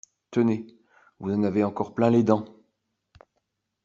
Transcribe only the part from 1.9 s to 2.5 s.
plein les dents.